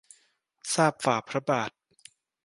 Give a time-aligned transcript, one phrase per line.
[0.73, 1.71] ทราบฝ่าพระบาท